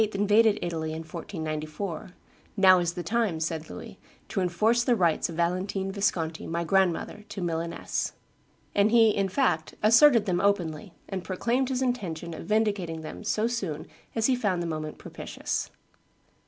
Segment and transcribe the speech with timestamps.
[0.15, 2.15] invaded Italy in 1494,
[2.57, 7.23] "Now is the time," said Louis, "to enforce the rights of Valentine Visconti, my grandmother,
[7.29, 8.13] to Milaness."
[8.73, 13.45] And he, in fact, asserted them openly, and proclaimed his intention of vindicating them so
[13.45, 13.85] soon
[14.15, 15.69] as he found the moment propitious.